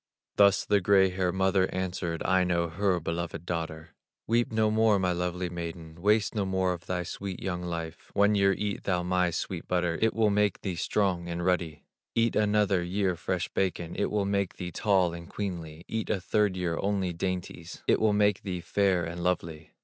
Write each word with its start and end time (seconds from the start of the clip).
'"Thus 0.37 0.65
the 0.65 0.81
gray 0.81 1.11
haired 1.11 1.35
mother 1.35 1.69
answered 1.71 2.23
Aino, 2.25 2.69
her 2.69 2.99
beloved 2.99 3.45
daughter: 3.45 3.93
"Weep 4.25 4.51
no 4.51 4.71
more, 4.71 4.97
my 4.97 5.11
lovely 5.11 5.47
maiden, 5.47 6.01
Waste 6.01 6.33
no 6.33 6.43
more 6.43 6.73
of 6.73 6.87
thy 6.87 7.03
sweet 7.03 7.39
young 7.39 7.61
life; 7.61 8.09
One 8.15 8.33
year 8.33 8.51
eat 8.51 8.85
thou 8.85 9.03
my 9.03 9.29
sweet 9.29 9.67
butter, 9.67 9.99
It 10.01 10.15
will 10.15 10.31
make 10.31 10.61
thee 10.61 10.73
strong 10.75 11.27
and 11.29 11.45
ruddy; 11.45 11.83
Eat 12.15 12.35
another 12.35 12.81
year 12.81 13.15
fresh 13.15 13.47
bacon, 13.49 13.95
It 13.95 14.09
will 14.09 14.25
make 14.25 14.55
thee 14.55 14.71
tall 14.71 15.13
and 15.13 15.29
queenly; 15.29 15.85
Eat 15.87 16.09
a 16.09 16.19
third 16.19 16.57
year 16.57 16.79
only 16.81 17.13
dainties, 17.13 17.83
It 17.87 18.01
will 18.01 18.11
make 18.13 18.41
thee 18.41 18.59
fair 18.61 19.05
and 19.05 19.21
lovely. 19.21 19.69